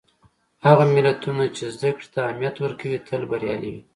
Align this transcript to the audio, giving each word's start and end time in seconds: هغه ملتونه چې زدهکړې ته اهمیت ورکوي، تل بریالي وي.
هغه 0.65 0.83
ملتونه 0.95 1.43
چې 1.55 1.63
زدهکړې 1.75 2.07
ته 2.13 2.19
اهمیت 2.29 2.55
ورکوي، 2.59 2.97
تل 3.07 3.21
بریالي 3.31 3.69
وي. 3.73 3.81